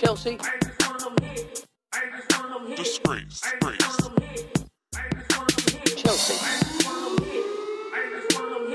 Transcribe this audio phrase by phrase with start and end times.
[0.00, 0.38] Chelsea.
[2.74, 3.42] Disgrace.
[3.60, 3.98] Disgrace.
[5.94, 6.38] Chelsea.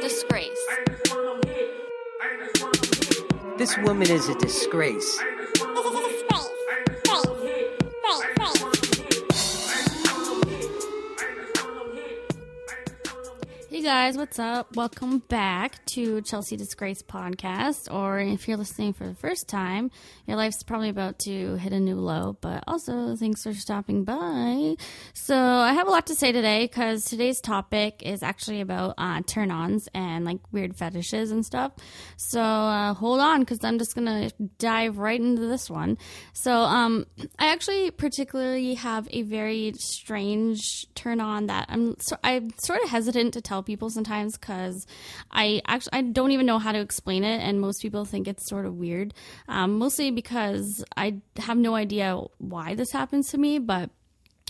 [0.01, 0.67] Disgrace.
[3.57, 5.19] This woman is a disgrace.
[13.85, 14.75] Guys, what's up?
[14.75, 17.93] Welcome back to Chelsea Disgrace Podcast.
[17.93, 19.91] Or if you're listening for the first time,
[20.25, 24.73] your life's probably about to hit a new low, but also thanks for stopping by.
[25.13, 29.21] So, I have a lot to say today because today's topic is actually about uh,
[29.27, 31.73] turn ons and like weird fetishes and stuff.
[32.17, 35.99] So, uh, hold on because I'm just gonna dive right into this one.
[36.33, 37.05] So, um,
[37.37, 42.89] I actually particularly have a very strange turn on that I'm, so, I'm sort of
[42.89, 44.87] hesitant to tell people sometimes because
[45.31, 48.47] I actually I don't even know how to explain it, and most people think it's
[48.47, 49.13] sort of weird.
[49.47, 53.59] Um, mostly because I have no idea why this happens to me.
[53.59, 53.89] But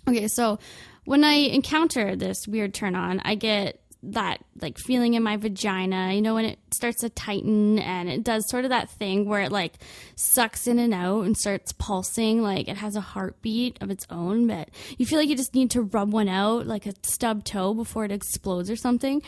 [0.08, 0.60] okay, so
[1.06, 3.82] when I encounter this weird turn on, I get
[4.14, 8.24] that like feeling in my vagina, you know, when it starts to tighten and it
[8.24, 9.74] does sort of that thing where it like
[10.16, 14.48] sucks in and out and starts pulsing, like it has a heartbeat of its own,
[14.48, 17.74] but you feel like you just need to rub one out like a stub toe
[17.74, 19.22] before it explodes or something.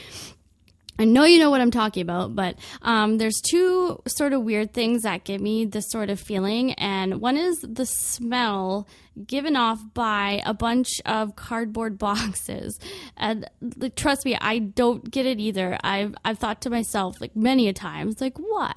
[1.00, 4.74] I know you know what I'm talking about, but um, there's two sort of weird
[4.74, 6.74] things that give me this sort of feeling.
[6.74, 8.88] And one is the smell
[9.26, 12.80] given off by a bunch of cardboard boxes.
[13.16, 15.78] And like, trust me, I don't get it either.
[15.84, 18.74] I've, I've thought to myself, like many a times, like, why?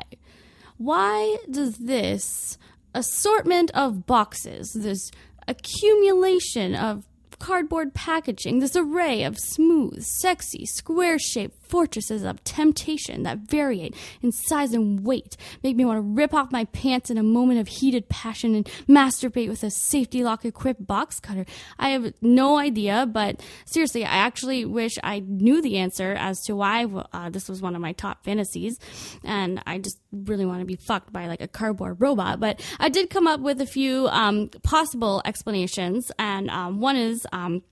[0.77, 2.59] Why does this
[2.95, 5.11] assortment of boxes, this
[5.47, 7.07] accumulation of
[7.39, 14.33] cardboard packaging, this array of smooth, sexy, square shaped fortresses of temptation that variate in
[14.33, 17.69] size and weight make me want to rip off my pants in a moment of
[17.69, 21.47] heated passion and masturbate with a safety lock equipped box cutter.
[21.79, 26.57] I have no idea, but seriously, I actually wish I knew the answer as to
[26.57, 28.79] why uh, this was one of my top fantasies,
[29.25, 32.41] and I just really want to be fucked by like a cardboard robot.
[32.41, 37.27] But I did come up with a few um, possible explanations, and um, one is.
[37.33, 37.63] Um,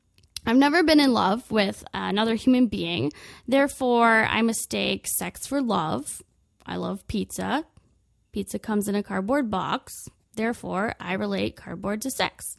[0.48, 3.12] I've never been in love with another human being.
[3.46, 6.22] Therefore, I mistake sex for love.
[6.64, 7.66] I love pizza.
[8.32, 9.92] Pizza comes in a cardboard box.
[10.38, 12.56] Therefore, I relate cardboard to sex.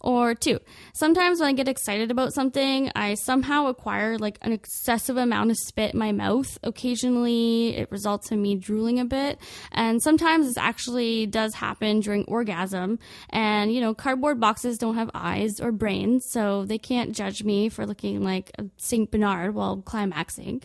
[0.00, 0.58] Or two,
[0.92, 5.56] sometimes when I get excited about something, I somehow acquire like an excessive amount of
[5.56, 6.58] spit in my mouth.
[6.62, 9.38] Occasionally, it results in me drooling a bit.
[9.70, 12.98] And sometimes this actually does happen during orgasm.
[13.30, 17.70] And, you know, cardboard boxes don't have eyes or brains, so they can't judge me
[17.70, 19.10] for looking like a St.
[19.10, 20.62] Bernard while climaxing.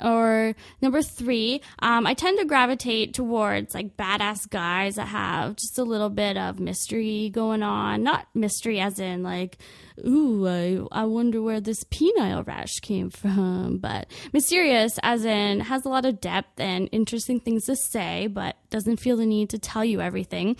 [0.00, 5.78] Or number three, um, I tend to gravitate towards like badass guys that have just
[5.78, 8.02] a little bit of mystery going on.
[8.02, 9.58] Not mystery as in like,
[10.06, 15.84] ooh, I, I wonder where this penile rash came from, but mysterious as in has
[15.84, 19.58] a lot of depth and interesting things to say, but doesn't feel the need to
[19.58, 20.56] tell you everything.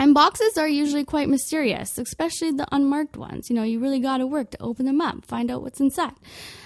[0.00, 3.50] And boxes are usually quite mysterious, especially the unmarked ones.
[3.50, 6.14] You know, you really got to work to open them up, find out what's inside.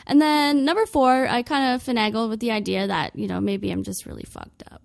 [0.07, 3.73] And then number four, I kind of finagled with the idea that, you know, maybe
[3.73, 4.84] I'm just really fucked up.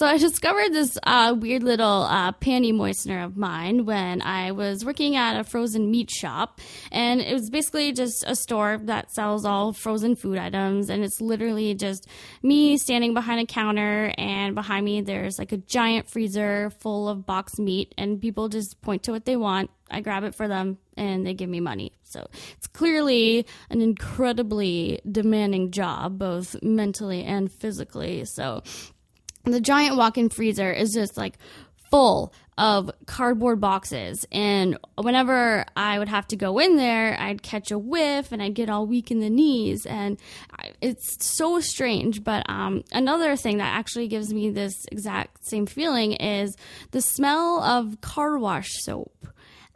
[0.00, 4.82] So I discovered this uh, weird little uh, panty moistener of mine when I was
[4.82, 6.58] working at a frozen meat shop,
[6.90, 11.20] and it was basically just a store that sells all frozen food items, and it's
[11.20, 12.08] literally just
[12.42, 17.26] me standing behind a counter, and behind me there's like a giant freezer full of
[17.26, 19.68] boxed meat, and people just point to what they want.
[19.90, 21.92] I grab it for them, and they give me money.
[22.04, 28.24] So it's clearly an incredibly demanding job, both mentally and physically.
[28.24, 28.62] So
[29.44, 31.38] the giant walk-in freezer is just like
[31.90, 34.26] full of cardboard boxes.
[34.30, 38.54] And whenever i would have to go in there i'd catch a whiff and i'd
[38.54, 39.86] get all weak in the knees.
[39.86, 40.18] And
[40.80, 42.22] it's so strange.
[42.22, 46.56] But um, another thing that actually gives me this exact same feeling is
[46.90, 49.26] the smell of car wash soap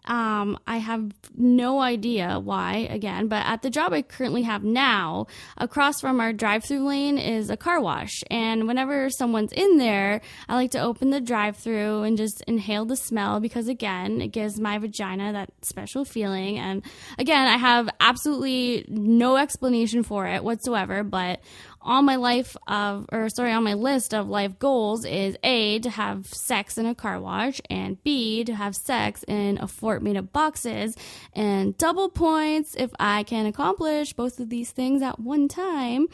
[0.06, 5.26] um, I have no idea why, again, but at the job I currently have now,
[5.56, 8.22] across from our drive through lane is a car wash.
[8.30, 12.84] And whenever someone's in there, I like to open the drive through and just inhale
[12.84, 16.58] the smell because, again, it gives my vagina that special feeling.
[16.58, 16.82] And
[17.18, 21.40] again, I have absolutely no explanation for it whatsoever, but
[21.84, 25.90] on my life of, or sorry, on my list of life goals is A, to
[25.90, 30.16] have sex in a car wash, and B, to have sex in a fort made
[30.16, 30.96] of boxes,
[31.34, 36.08] and double points if I can accomplish both of these things at one time.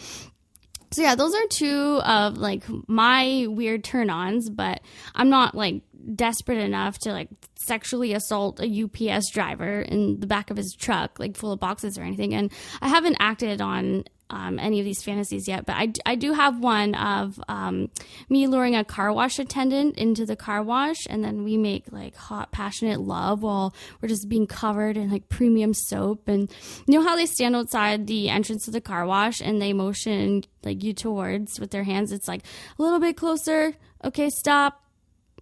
[0.90, 4.80] so yeah, those are two of like my weird turn-ons, but
[5.14, 5.82] I'm not like
[6.14, 11.18] desperate enough to like sexually assault a UPS driver in the back of his truck,
[11.20, 12.34] like full of boxes or anything.
[12.34, 12.50] And
[12.80, 16.60] I haven't acted on um, any of these fantasies yet, but I, I do have
[16.60, 17.90] one of um,
[18.28, 22.14] me luring a car wash attendant into the car wash, and then we make like
[22.14, 26.28] hot, passionate love while we're just being covered in like premium soap.
[26.28, 26.50] And
[26.86, 30.44] you know how they stand outside the entrance of the car wash and they motion
[30.62, 32.12] like you towards with their hands?
[32.12, 32.42] It's like
[32.78, 33.74] a little bit closer.
[34.04, 34.84] Okay, stop.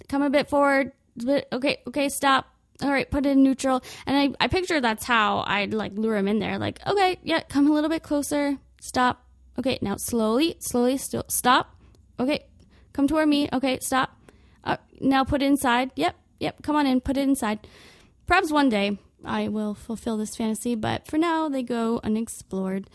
[0.08, 0.92] Come a bit forward.
[1.26, 2.46] Okay, okay, stop
[2.80, 3.82] all right, put it in neutral.
[4.06, 6.60] And I, I picture that's how I'd like lure him in there.
[6.60, 9.24] Like, okay, yeah, come a little bit closer stop.
[9.58, 11.76] Okay, now slowly, slowly, still stop.
[12.18, 12.46] Okay,
[12.92, 13.48] come toward me.
[13.52, 14.16] Okay, stop.
[14.64, 15.90] Uh, now put it inside.
[15.96, 16.62] Yep, yep.
[16.62, 17.00] Come on in.
[17.00, 17.66] Put it inside.
[18.26, 22.88] Perhaps one day I will fulfill this fantasy, but for now they go unexplored.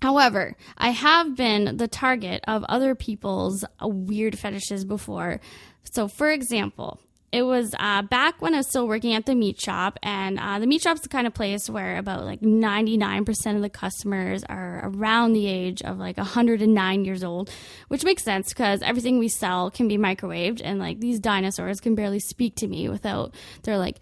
[0.00, 5.40] However, I have been the target of other people's weird fetishes before.
[5.82, 7.00] So, for example,
[7.30, 10.58] it was uh, back when I was still working at the meat shop, and uh,
[10.58, 14.80] the meat shop's the kind of place where about like 99% of the customers are
[14.84, 17.50] around the age of like 109 years old,
[17.88, 21.94] which makes sense because everything we sell can be microwaved, and like these dinosaurs can
[21.94, 23.98] barely speak to me without their like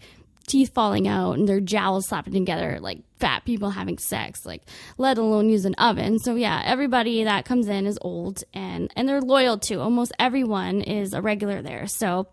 [0.47, 4.61] teeth falling out and their jowls slapping together like fat people having sex like
[4.97, 6.17] let alone use an oven.
[6.19, 9.81] So yeah everybody that comes in is old and and they're loyal to.
[9.81, 11.85] Almost everyone is a regular there.
[11.87, 12.27] So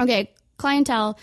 [0.00, 1.18] Okay, clientele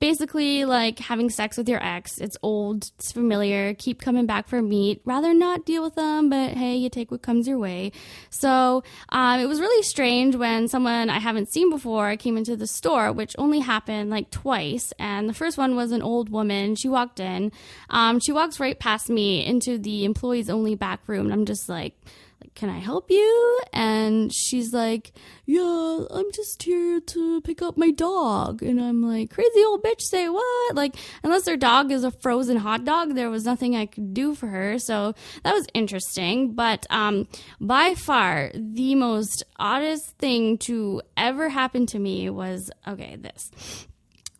[0.00, 2.18] basically like having sex with your ex.
[2.18, 5.02] It's old, it's familiar, keep coming back for meat.
[5.04, 7.92] Rather not deal with them, but hey, you take what comes your way.
[8.30, 12.66] So um, it was really strange when someone I haven't seen before came into the
[12.66, 14.92] store, which only happened like twice.
[14.98, 16.76] And the first one was an old woman.
[16.76, 17.52] She walked in.
[17.90, 21.26] Um, she walks right past me into the employees only back room.
[21.26, 21.94] And I'm just like,
[22.40, 23.60] like, can I help you?
[23.72, 25.12] And she's like,
[25.44, 28.62] yeah, I'm just here to pick up my dog.
[28.62, 30.74] And I'm like, crazy old bitch, say what?
[30.74, 34.34] Like, unless their dog is a frozen hot dog, there was nothing I could do
[34.34, 34.78] for her.
[34.78, 35.14] So
[35.44, 36.54] that was interesting.
[36.54, 37.28] But um,
[37.60, 43.50] by far, the most oddest thing to ever happen to me was okay, this.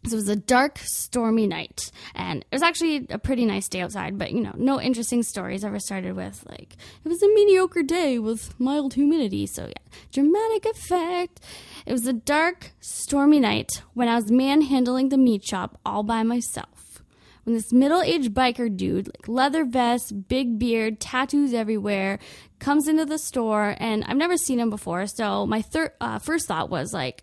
[0.06, 3.82] So it was a dark, stormy night, and it was actually a pretty nice day
[3.82, 4.16] outside.
[4.16, 8.18] But you know, no interesting stories ever started with like it was a mediocre day
[8.18, 9.46] with mild humidity.
[9.46, 11.40] So yeah, dramatic effect.
[11.84, 16.22] It was a dark, stormy night when I was manhandling the meat shop all by
[16.22, 17.02] myself.
[17.44, 22.18] When this middle-aged biker dude, like leather vest, big beard, tattoos everywhere,
[22.58, 25.06] comes into the store, and I've never seen him before.
[25.06, 27.22] So my thir- uh, first thought was like,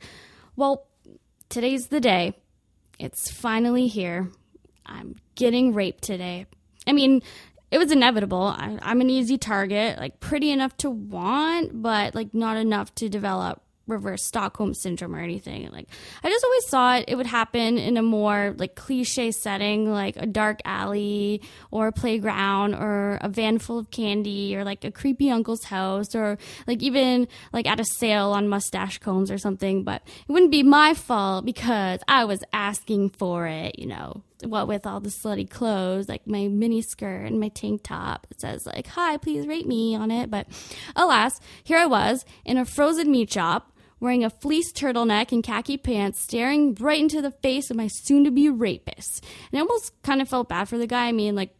[0.56, 0.88] well,
[1.50, 2.34] today's the day
[3.00, 4.30] it's finally here.
[4.86, 6.46] I'm getting raped today.
[6.86, 7.22] I mean,
[7.72, 8.56] it was inevitable.
[8.58, 13.10] I, am an easy target, like pretty enough to want, but like not enough to
[13.10, 15.70] develop reverse Stockholm syndrome or anything.
[15.72, 15.88] Like
[16.24, 20.26] I just always thought it would happen in a more like cliche setting, like a
[20.26, 21.42] dark alley
[21.72, 26.14] or a playground or a van full of candy or like a creepy uncle's house
[26.14, 26.38] or
[26.68, 29.84] like even like at a sale on mustache combs or something.
[29.84, 34.24] But it wouldn't be my fault because I was asking for it, you know.
[34.44, 38.40] What with all the slutty clothes, like my mini skirt and my tank top that
[38.40, 40.30] says like "Hi, please rate me" on it.
[40.30, 40.46] But
[40.96, 45.78] alas, here I was in a frozen meat shop wearing a fleece turtleneck and khaki
[45.78, 49.26] pants, staring right into the face of my soon to be rapist.
[49.52, 51.08] And I almost kind of felt bad for the guy.
[51.08, 51.54] I mean, like,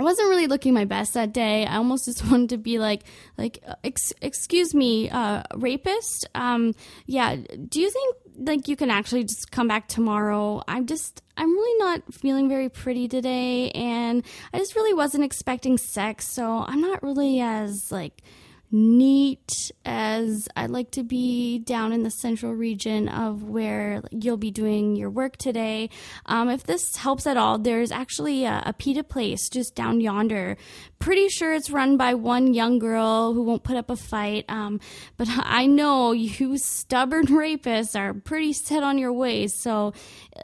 [0.00, 1.66] I wasn't really looking my best that day.
[1.66, 3.02] I almost just wanted to be like,
[3.36, 6.28] like, ex- excuse me, uh, rapist.
[6.34, 6.74] Um,
[7.06, 7.36] yeah.
[7.36, 10.62] Do you think like you can actually just come back tomorrow?
[10.68, 14.22] I'm just, I'm really not feeling very pretty today, and
[14.52, 18.22] I just really wasn't expecting sex, so I'm not really as like
[18.70, 24.50] neat as I'd like to be down in the central region of where you'll be
[24.50, 25.90] doing your work today.
[26.26, 30.56] Um, if this helps at all, there's actually a, a pita place just down yonder.
[30.98, 34.44] Pretty sure it's run by one young girl who won't put up a fight.
[34.48, 34.80] Um,
[35.16, 39.54] but I know you stubborn rapists are pretty set on your ways.
[39.60, 39.94] So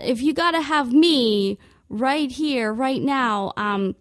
[0.01, 3.95] if you gotta have me right here, right now, um,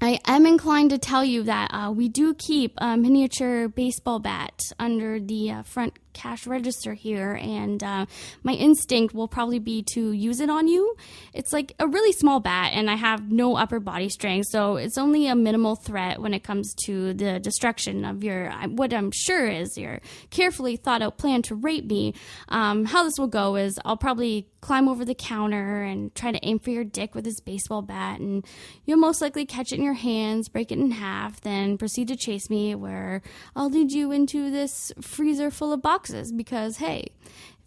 [0.00, 4.60] I am inclined to tell you that uh, we do keep a miniature baseball bat
[4.78, 8.06] under the uh, front cash register here, and uh,
[8.42, 10.96] my instinct will probably be to use it on you.
[11.34, 14.96] It's like a really small bat, and I have no upper body strength, so it's
[14.96, 19.46] only a minimal threat when it comes to the destruction of your, what I'm sure
[19.46, 22.14] is your carefully thought out plan to rape me.
[22.48, 26.40] Um, how this will go is I'll probably climb over the counter and try to
[26.42, 28.46] aim for your dick with this baseball bat, and
[28.86, 32.16] you'll most likely catch it in your hands, break it in half, then proceed to
[32.16, 33.20] chase me, where
[33.56, 36.03] I'll lead you into this freezer full of boxes
[36.36, 37.08] because, hey,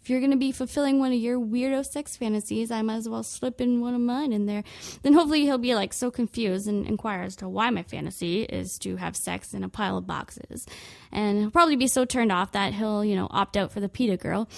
[0.00, 3.08] if you're going to be fulfilling one of your weirdo sex fantasies, I might as
[3.08, 4.64] well slip in one of mine in there.
[5.02, 8.78] Then hopefully he'll be like so confused and inquire as to why my fantasy is
[8.78, 10.66] to have sex in a pile of boxes.
[11.12, 13.88] And he'll probably be so turned off that he'll, you know, opt out for the
[13.88, 14.48] pita girl.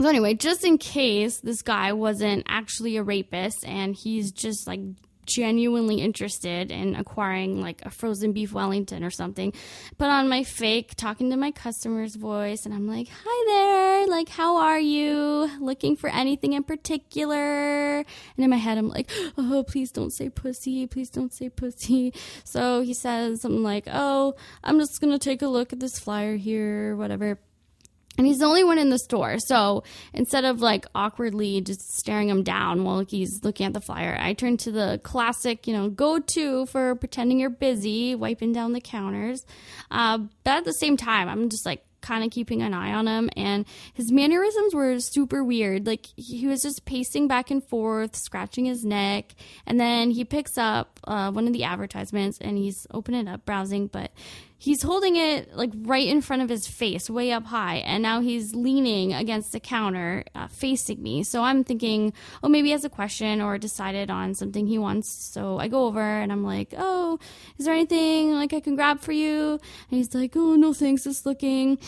[0.00, 4.80] So anyway, just in case this guy wasn't actually a rapist and he's just like
[5.28, 9.52] genuinely interested in acquiring like a frozen beef Wellington or something,
[9.98, 14.06] put on my fake talking to my customer's voice and I'm like, "Hi there.
[14.08, 15.50] Like how are you?
[15.60, 20.28] Looking for anything in particular?" And in my head I'm like, "Oh, please don't say
[20.30, 20.86] pussy.
[20.86, 22.12] Please don't say pussy."
[22.44, 26.36] So he says something like, "Oh, I'm just to take a look at this flyer
[26.36, 27.38] here, whatever."
[28.18, 29.38] And he's the only one in the store.
[29.38, 34.18] So instead of like awkwardly just staring him down while he's looking at the flyer,
[34.20, 38.72] I turn to the classic, you know, go to for pretending you're busy, wiping down
[38.72, 39.46] the counters.
[39.90, 43.06] Uh, but at the same time, I'm just like, kind of keeping an eye on
[43.08, 48.14] him and his mannerisms were super weird like he was just pacing back and forth
[48.14, 49.34] scratching his neck
[49.66, 53.44] and then he picks up uh, one of the advertisements and he's opening it up
[53.44, 54.12] browsing but
[54.58, 58.20] he's holding it like right in front of his face, way up high, and now
[58.20, 61.22] he's leaning against the counter, uh, facing me.
[61.22, 62.12] So I'm thinking,
[62.42, 65.08] oh, maybe he has a question or decided on something he wants.
[65.08, 67.18] So I go over and I'm like, oh,
[67.56, 69.52] is there anything like I can grab for you?
[69.52, 71.78] And he's like, oh, no, thanks, just looking.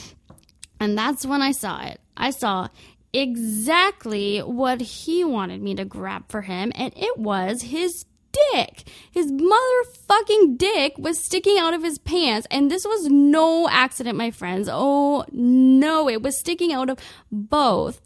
[0.78, 2.00] And that's when I saw it.
[2.16, 2.68] I saw
[3.12, 8.04] exactly what he wanted me to grab for him, and it was his
[8.52, 8.84] dick.
[9.10, 12.46] His motherfucking dick was sticking out of his pants.
[12.50, 14.68] And this was no accident, my friends.
[14.70, 16.08] Oh, no.
[16.08, 16.98] It was sticking out of
[17.30, 18.00] both,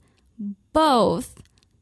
[0.73, 1.35] both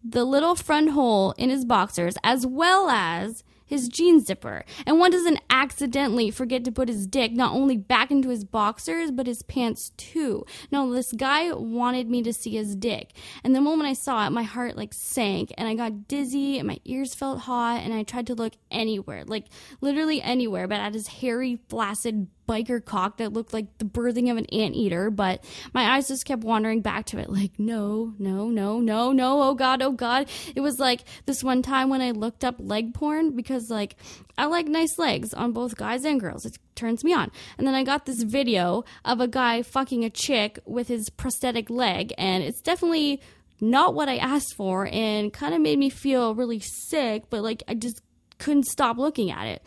[0.05, 4.67] the little front hole in his boxers as well as his jean zipper.
[4.87, 9.11] And one doesn't accidentally forget to put his dick not only back into his boxers,
[9.11, 10.45] but his pants too.
[10.71, 13.12] No, this guy wanted me to see his dick.
[13.43, 16.69] And the moment I saw it, my heart like sank and I got dizzy and
[16.69, 19.47] my ears felt hot and I tried to look anywhere, like
[19.81, 24.37] literally anywhere, but at his hairy, flaccid biker cock that looked like the birthing of
[24.37, 25.43] an anteater, but
[25.73, 29.55] my eyes just kept wandering back to it like, no, no, no, no, no, oh
[29.55, 30.29] God, oh God.
[30.55, 33.97] It was like this one time when I looked up leg porn because, like,
[34.37, 36.45] I like nice legs on both guys and girls.
[36.45, 37.31] It turns me on.
[37.59, 41.71] And then I got this video of a guy fucking a chick with his prosthetic
[41.71, 43.21] leg, and it's definitely
[43.61, 47.63] not what I asked for and kind of made me feel really sick, but like
[47.69, 48.03] I just
[48.39, 49.63] couldn't stop looking at it.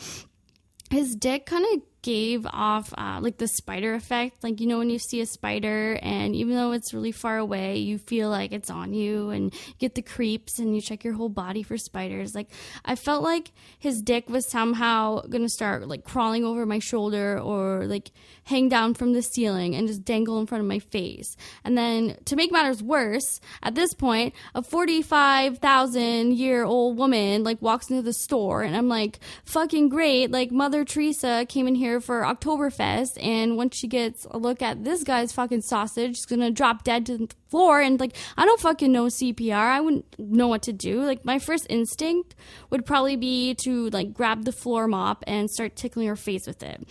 [0.92, 4.44] His dick kind of gave off uh, like the spider effect.
[4.44, 7.78] Like, you know, when you see a spider and even though it's really far away,
[7.78, 11.30] you feel like it's on you and get the creeps and you check your whole
[11.30, 12.36] body for spiders.
[12.36, 12.50] Like,
[12.86, 17.88] I felt like his dick was somehow gonna start like crawling over my shoulder or
[17.88, 18.12] like
[18.44, 21.36] hang down from the ceiling and just dangle in front of my face.
[21.64, 27.60] And then to make matters worse, at this point, a 45,000 year old woman like
[27.64, 30.30] walks into the store and I'm like, fucking great.
[30.30, 34.84] Like, Mother Teresa came in here for Oktoberfest, and once she gets a look at
[34.84, 37.82] this guy's fucking sausage, she's gonna drop dead to the floor.
[37.82, 39.54] And like, I don't fucking know CPR.
[39.54, 41.02] I wouldn't know what to do.
[41.04, 42.36] Like, my first instinct
[42.70, 46.64] would probably be to like grab the floor mop and start tickling her face with
[46.64, 46.88] it.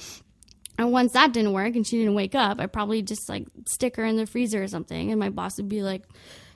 [0.78, 3.96] And once that didn't work and she didn't wake up, I'd probably just like stick
[3.96, 5.11] her in the freezer or something.
[5.11, 6.02] And my boss would be like,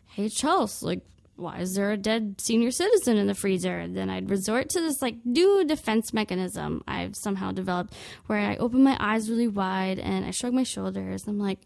[0.07, 1.01] hey, Chelsea, like,
[1.39, 3.87] why is there a dead senior citizen in the freezer?
[3.89, 7.95] Then I'd resort to this like new defense mechanism I've somehow developed
[8.27, 11.27] where I open my eyes really wide and I shrug my shoulders.
[11.27, 11.61] I'm like,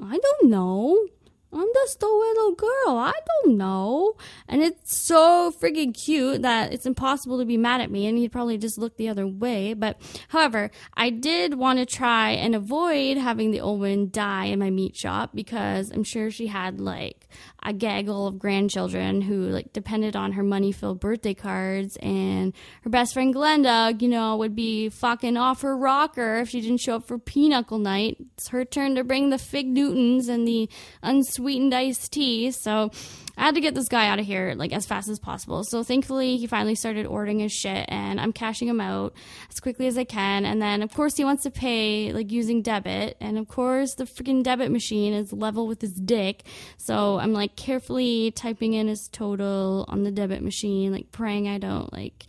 [0.00, 1.08] I don't know.
[1.54, 2.96] I'm just a little girl.
[2.96, 3.12] I
[3.42, 4.16] don't know.
[4.48, 8.32] And it's so freaking cute that it's impossible to be mad at me, and he'd
[8.32, 9.72] probably just look the other way.
[9.74, 14.58] But however, I did want to try and avoid having the old woman die in
[14.58, 17.28] my meat shop because I'm sure she had like
[17.64, 22.52] a gaggle of grandchildren who like depended on her money filled birthday cards and
[22.82, 26.80] her best friend Glenda, you know, would be fucking off her rocker if she didn't
[26.80, 28.16] show up for pinochle night.
[28.36, 30.68] It's her turn to bring the fig Newtons and the
[31.02, 32.50] unsweetened iced tea.
[32.50, 32.90] So
[33.36, 35.64] I had to get this guy out of here like as fast as possible.
[35.64, 39.14] So thankfully he finally started ordering his shit and I'm cashing him out
[39.50, 40.44] as quickly as I can.
[40.44, 43.16] And then of course he wants to pay like using debit.
[43.20, 46.44] And of course the freaking debit machine is level with his dick.
[46.76, 51.58] So I'm like carefully typing in his total on the debit machine, like praying I
[51.58, 52.26] don't like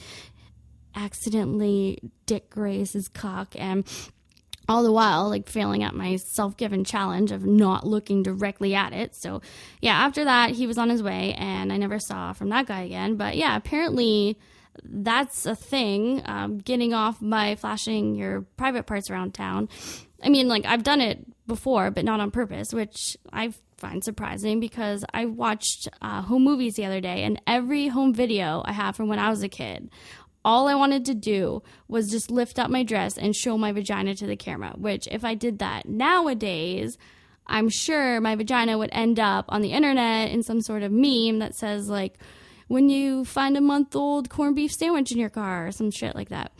[0.95, 3.85] accidentally dick graze his cock and
[4.67, 9.15] all the while like failing at my self-given challenge of not looking directly at it.
[9.15, 9.41] So
[9.81, 12.81] yeah after that he was on his way and i never saw from that guy
[12.81, 13.15] again.
[13.15, 14.37] But yeah apparently
[14.83, 19.69] that's a thing um, getting off by flashing your private parts around town.
[20.21, 24.59] I mean like i've done it before but not on purpose which i find surprising
[24.59, 28.95] because i watched uh, home movies the other day and every home video i have
[28.95, 29.91] from when i was a kid
[30.45, 34.13] all I wanted to do was just lift up my dress and show my vagina
[34.15, 36.97] to the camera, which if I did that nowadays,
[37.47, 41.39] I'm sure my vagina would end up on the internet in some sort of meme
[41.39, 42.19] that says, like,
[42.67, 46.15] when you find a month old corned beef sandwich in your car or some shit
[46.15, 46.51] like that.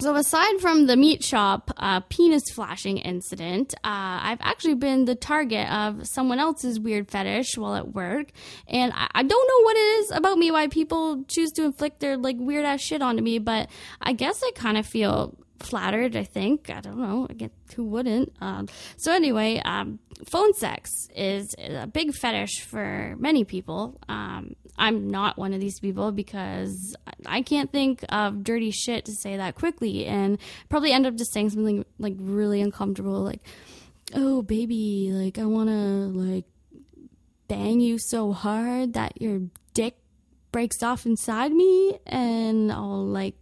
[0.00, 5.14] So, aside from the meat shop uh, penis flashing incident, uh, I've actually been the
[5.14, 8.32] target of someone else's weird fetish while at work,
[8.66, 12.00] and I, I don't know what it is about me why people choose to inflict
[12.00, 13.70] their like weird ass shit onto me, but
[14.00, 16.16] I guess I kind of feel flattered.
[16.16, 17.26] I think I don't know.
[17.30, 18.32] I get who wouldn't.
[18.40, 24.00] Um, so anyway, um, phone sex is a big fetish for many people.
[24.08, 29.12] Um, I'm not one of these people because I can't think of dirty shit to
[29.12, 30.38] say that quickly, and
[30.68, 33.42] probably end up just saying something like really uncomfortable, like,
[34.14, 36.44] "Oh, baby, like I want to like
[37.46, 39.42] bang you so hard that your
[39.74, 39.96] dick
[40.50, 43.36] breaks off inside me, and I'll like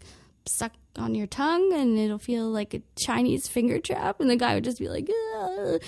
[0.46, 4.54] suck on your tongue, and it'll feel like a Chinese finger trap." And the guy
[4.54, 5.08] would just be like.
[5.38, 5.80] Ugh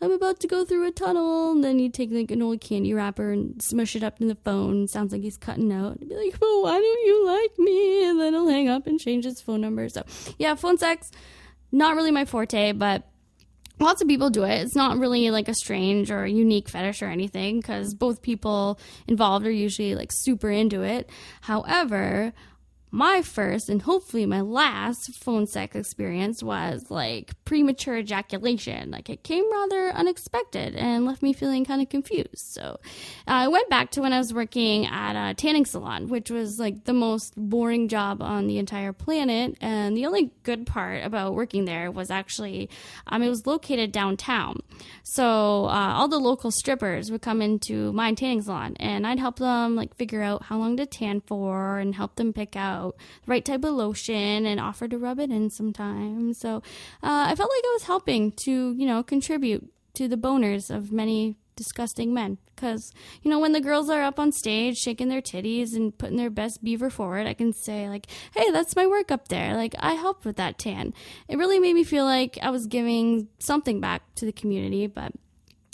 [0.00, 1.52] I'm about to go through a tunnel.
[1.52, 4.34] And then you take like an old candy wrapper and smush it up in the
[4.34, 4.88] phone.
[4.88, 5.96] Sounds like he's cutting out.
[5.96, 8.04] And be like, well, why don't you like me?
[8.08, 9.88] And then he'll hang up and change his phone number.
[9.88, 10.04] So
[10.38, 11.10] yeah, phone sex,
[11.72, 13.04] not really my forte, but
[13.78, 14.62] lots of people do it.
[14.62, 19.46] It's not really like a strange or unique fetish or anything because both people involved
[19.46, 21.10] are usually like super into it.
[21.42, 22.32] However,
[22.90, 28.90] my first and hopefully my last phone sex experience was like premature ejaculation.
[28.90, 32.38] Like it came rather unexpected and left me feeling kind of confused.
[32.38, 32.78] So
[33.26, 36.58] uh, I went back to when I was working at a tanning salon, which was
[36.58, 39.56] like the most boring job on the entire planet.
[39.60, 42.70] And the only good part about working there was actually
[43.08, 44.60] um, it was located downtown.
[45.02, 49.38] So uh, all the local strippers would come into my tanning salon and I'd help
[49.38, 53.30] them like figure out how long to tan for and help them pick out the
[53.30, 56.38] right type of lotion and offer to rub it in sometimes.
[56.38, 56.56] So
[57.02, 60.92] uh, I felt like I was helping to, you know, contribute to the boners of
[60.92, 62.38] many disgusting men.
[62.54, 66.16] Because, you know, when the girls are up on stage shaking their titties and putting
[66.16, 69.54] their best beaver forward, I can say, like, hey, that's my work up there.
[69.54, 70.94] Like, I helped with that tan.
[71.28, 75.12] It really made me feel like I was giving something back to the community, but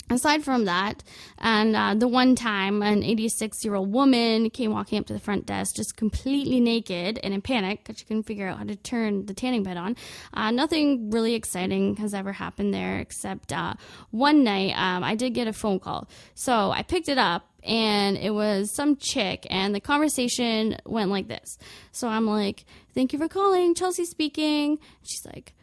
[0.09, 1.03] aside from that,
[1.37, 5.19] and uh, the one time an 86 year old woman came walking up to the
[5.19, 8.75] front desk just completely naked and in panic because she couldn't figure out how to
[8.75, 9.95] turn the tanning bed on.
[10.33, 13.73] Uh, nothing really exciting has ever happened there except uh,
[14.11, 16.07] one night um, I did get a phone call.
[16.35, 21.27] So I picked it up and it was some chick and the conversation went like
[21.27, 21.57] this.
[21.91, 24.79] So I'm like, thank you for calling, Chelsea speaking.
[25.03, 25.53] She's like,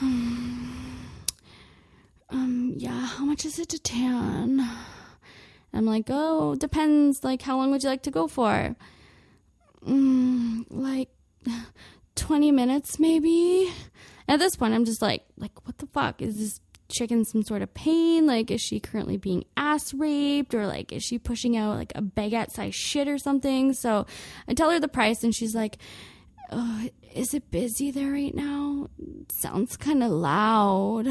[2.32, 4.66] um, yeah, how much is it to tan?
[5.74, 7.22] I'm like, oh, depends.
[7.22, 8.74] Like, how long would you like to go for?
[9.86, 11.08] Mm, like
[12.16, 13.72] 20 minutes, maybe.
[14.28, 16.22] At this point, I'm just like, like, what the fuck?
[16.22, 18.26] Is this chicken some sort of pain?
[18.26, 20.54] Like, is she currently being ass raped?
[20.54, 23.72] Or, like, is she pushing out, like, a baguette size shit or something?
[23.74, 24.06] So
[24.48, 25.78] I tell her the price, and she's like,
[26.50, 28.88] oh, is it busy there right now?
[29.30, 31.08] sounds kind of loud.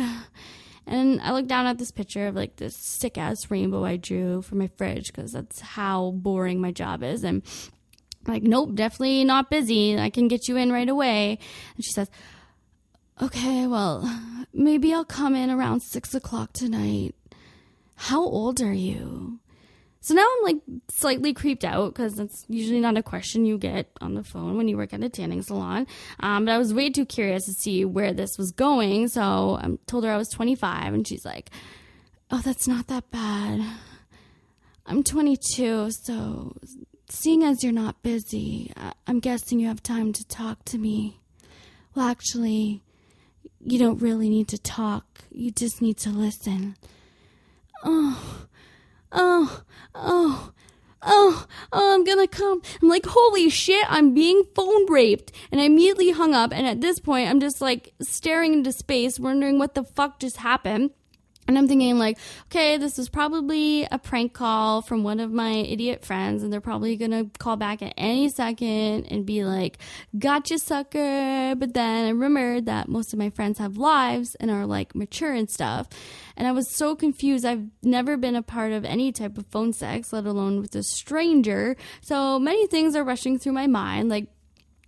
[0.88, 4.42] And I look down at this picture of like this sick ass rainbow I drew
[4.42, 7.24] for my fridge because that's how boring my job is.
[7.24, 7.44] And
[8.28, 9.98] like, nope, definitely not busy.
[9.98, 11.40] I can get you in right away.
[11.76, 12.10] And she says,
[13.22, 14.04] okay, well,
[14.54, 17.16] maybe I'll come in around six o'clock tonight.
[17.96, 19.40] How old are you?
[20.04, 23.92] So now I'm like slightly creeped out because that's usually not a question you get
[24.02, 25.86] on the phone when you work at a tanning salon.
[26.20, 29.10] Um, but I was way too curious to see where this was going.
[29.10, 31.52] So I told her I was 25 and she's like,
[32.32, 33.62] Oh, that's not that bad.
[34.88, 36.56] I'm 22, so
[37.10, 41.20] seeing as you're not busy, I- I'm guessing you have time to talk to me.
[41.94, 42.82] Well, actually,
[43.64, 45.06] you don't really need to talk.
[45.30, 46.76] You just need to listen.
[47.84, 48.48] Oh,
[49.12, 49.62] oh,
[49.96, 50.52] oh,
[51.02, 52.62] oh, oh, I'm gonna come.
[52.82, 55.32] I'm like, holy shit, I'm being phone raped.
[55.52, 56.54] And I immediately hung up.
[56.54, 60.38] And at this point, I'm just like staring into space, wondering what the fuck just
[60.38, 60.92] happened.
[61.52, 65.52] And I'm thinking, like, okay, this is probably a prank call from one of my
[65.52, 69.78] idiot friends, and they're probably gonna call back at any second and be like,
[70.18, 71.54] gotcha, sucker.
[71.58, 75.34] But then I remembered that most of my friends have lives and are like mature
[75.34, 75.90] and stuff.
[76.38, 77.44] And I was so confused.
[77.44, 80.84] I've never been a part of any type of phone sex, let alone with a
[80.84, 81.76] stranger.
[82.00, 84.30] So many things are rushing through my mind, like,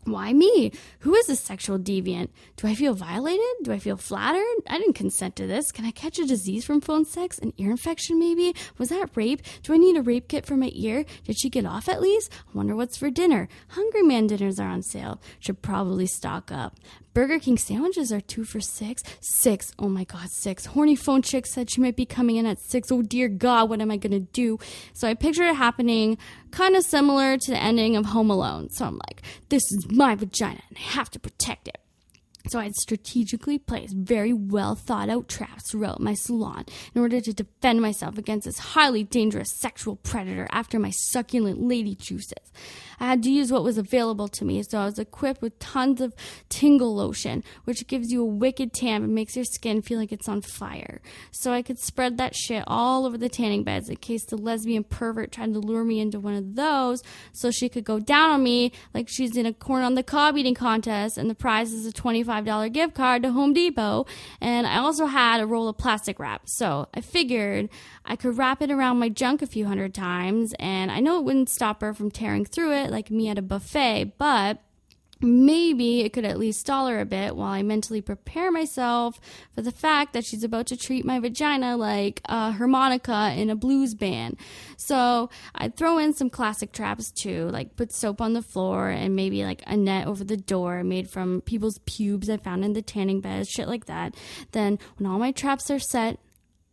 [0.05, 0.71] why me?
[0.99, 2.29] Who is this sexual deviant?
[2.57, 3.43] Do I feel violated?
[3.63, 4.43] Do I feel flattered?
[4.67, 5.71] I didn't consent to this.
[5.71, 7.39] Can I catch a disease from phone sex?
[7.39, 8.55] An ear infection, maybe?
[8.77, 9.41] Was that rape?
[9.63, 11.05] Do I need a rape kit for my ear?
[11.25, 12.31] Did she get off at least?
[12.33, 13.47] I wonder what's for dinner.
[13.69, 15.21] Hungry Man dinners are on sale.
[15.39, 16.77] Should probably stock up.
[17.13, 19.03] Burger King sandwiches are two for six.
[19.21, 19.71] Six.
[19.77, 20.65] Oh my god, six.
[20.65, 22.91] Horny phone chick said she might be coming in at six.
[22.91, 24.57] Oh dear god, what am I gonna do?
[24.93, 26.17] So I pictured it happening
[26.49, 28.69] kind of similar to the ending of Home Alone.
[28.71, 31.77] So I'm like, this is my vagina and I have to protect it.
[32.47, 37.21] So I had strategically placed very well thought out traps throughout my salon in order
[37.21, 42.51] to defend myself against this highly dangerous sexual predator after my succulent lady juices.
[42.99, 45.99] I had to use what was available to me, so I was equipped with tons
[45.99, 46.13] of
[46.49, 50.29] tingle lotion, which gives you a wicked tan and makes your skin feel like it's
[50.29, 51.01] on fire.
[51.31, 54.83] So I could spread that shit all over the tanning beds in case the lesbian
[54.83, 58.43] pervert tried to lure me into one of those so she could go down on
[58.43, 61.85] me like she's in a corn on the cob eating contest and the prize is
[61.85, 64.05] a $25 gift card to Home Depot.
[64.41, 66.47] And I also had a roll of plastic wrap.
[66.49, 67.69] So I figured
[68.05, 71.23] I could wrap it around my junk a few hundred times and I know it
[71.23, 74.59] wouldn't stop her from tearing through it like me at a buffet, but
[75.23, 79.19] maybe it could at least stall her a bit while I mentally prepare myself
[79.55, 83.55] for the fact that she's about to treat my vagina like a harmonica in a
[83.55, 84.37] blues band.
[84.77, 89.15] So I'd throw in some classic traps too, like put soap on the floor and
[89.15, 92.81] maybe like a net over the door made from people's pubes I found in the
[92.81, 94.15] tanning beds, shit like that.
[94.51, 96.19] Then when all my traps are set,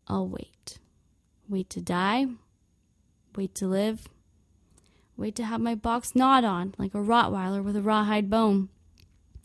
[0.08, 0.78] I'll wait.
[1.48, 2.26] Wait to die.
[3.36, 4.08] Wait to live.
[5.20, 8.70] Wait to have my box gnawed on like a Rottweiler with a rawhide bone.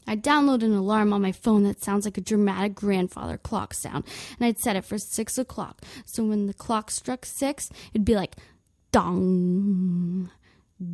[0.08, 4.06] I'd download an alarm on my phone that sounds like a dramatic grandfather clock sound,
[4.38, 5.82] and I'd set it for six o'clock.
[6.06, 8.38] So when the clock struck six, it'd be like
[8.94, 10.32] dong,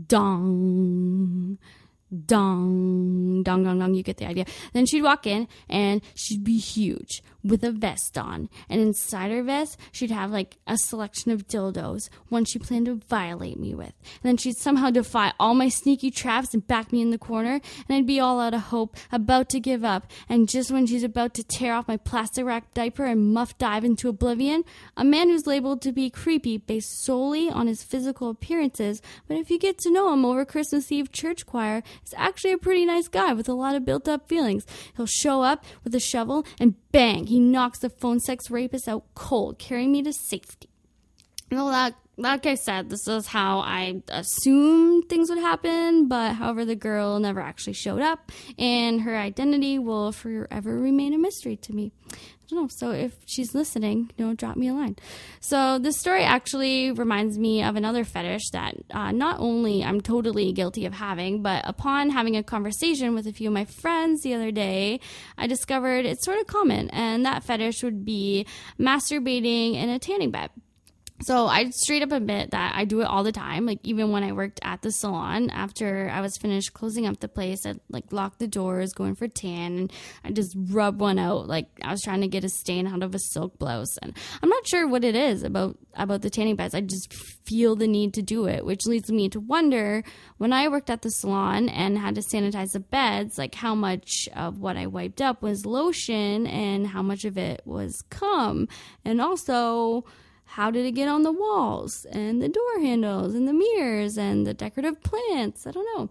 [0.07, 1.59] dong,
[2.25, 3.93] dong, dong, dong, dong.
[3.93, 4.45] You get the idea.
[4.73, 9.43] Then she'd walk in, and she'd be huge with a vest on, and inside her
[9.43, 13.93] vest, she'd have like a selection of dildos, one she planned to violate me with.
[14.01, 17.61] And then she'd somehow defy all my sneaky traps and back me in the corner,
[17.87, 20.09] and I'd be all out of hope, about to give up.
[20.29, 23.83] And just when she's about to tear off my plastic wrap diaper and muff dive
[23.83, 24.63] into oblivion,
[24.95, 29.49] a man who's labeled to be creepy based solely on his physical appearances, but if
[29.49, 33.07] you get to know him over Christmas Eve church choir, is actually a pretty nice
[33.07, 34.65] guy with a lot of built up feelings.
[34.95, 39.05] He'll show up with a shovel and bang, he knocks the phone sex rapist out
[39.15, 40.67] cold, carrying me to safety.
[41.49, 46.65] Well, that, like I said, this is how I assumed things would happen, but however,
[46.65, 51.73] the girl never actually showed up, and her identity will forever remain a mystery to
[51.73, 51.93] me.
[52.51, 52.67] Know.
[52.69, 54.97] So if she's listening, you know, drop me a line.
[55.39, 60.51] So this story actually reminds me of another fetish that uh, not only I'm totally
[60.51, 64.33] guilty of having, but upon having a conversation with a few of my friends the
[64.33, 64.99] other day,
[65.37, 68.45] I discovered it's sort of common, and that fetish would be
[68.79, 70.49] masturbating in a tanning bed.
[71.23, 73.65] So I straight up admit that I do it all the time.
[73.65, 77.27] Like even when I worked at the salon, after I was finished closing up the
[77.27, 81.47] place, I'd like lock the doors, going for tan, and I just rub one out.
[81.47, 84.49] Like I was trying to get a stain out of a silk blouse, and I'm
[84.49, 86.73] not sure what it is about about the tanning beds.
[86.73, 87.13] I just
[87.45, 90.03] feel the need to do it, which leads me to wonder
[90.37, 94.27] when I worked at the salon and had to sanitize the beds, like how much
[94.35, 98.67] of what I wiped up was lotion and how much of it was cum,
[99.05, 100.05] and also
[100.51, 104.45] how did it get on the walls and the door handles and the mirrors and
[104.45, 105.65] the decorative plants?
[105.65, 106.09] I don't know.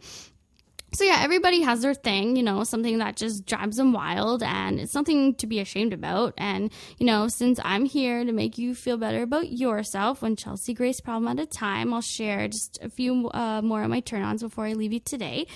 [0.95, 4.81] So yeah, everybody has their thing, you know, something that just drives them wild and
[4.81, 6.33] it's something to be ashamed about.
[6.39, 10.73] And, you know, since I'm here to make you feel better about yourself one Chelsea
[10.73, 14.23] Grace problem at a time, I'll share just a few uh, more of my turn
[14.23, 15.47] ons before I leave you today.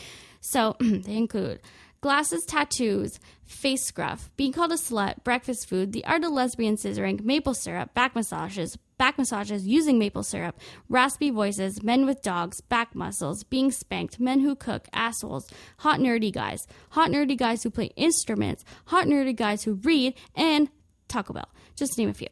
[0.40, 1.60] So they include
[2.04, 7.24] glasses, tattoos, face scruff, being called a slut, breakfast food, the art of lesbian scissoring,
[7.24, 12.94] maple syrup, back massages, back massages using maple syrup, raspy voices, men with dogs, back
[12.94, 17.90] muscles, being spanked, men who cook, assholes, hot nerdy guys, hot nerdy guys who play
[17.96, 20.68] instruments, hot nerdy guys who read, and
[21.08, 22.28] Taco Bell, just name a few.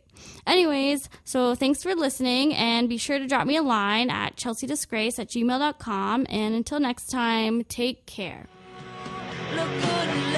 [0.47, 5.19] Anyways, so thanks for listening and be sure to drop me a line at chelseadisgrace
[5.19, 6.27] at gmail.com.
[6.29, 8.49] And until next time, take care.
[9.63, 10.32] Look good